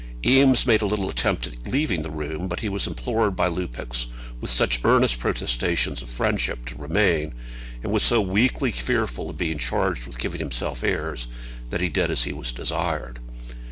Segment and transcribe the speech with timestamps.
[0.25, 4.07] Eames made a little attempt at leaving the room, but he was implored by Lupex
[4.39, 7.35] with such earnest protestations of friendship to remain,
[7.83, 11.27] and was so weakly fearful of being charged with giving himself airs,
[11.69, 13.19] that he did as he was desired.